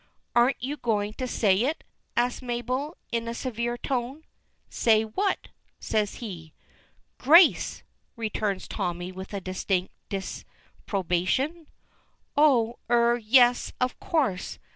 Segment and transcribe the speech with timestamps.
[0.35, 1.83] "Aren't you going to say it?"
[2.17, 4.25] asks Mabel, in a severe tone.
[4.67, 6.53] "Say what?" says he.
[7.19, 7.83] "Grace,"
[8.15, 11.67] returns Tommy with distinct disapprobation.
[12.35, 14.57] "Oh er yes, of course.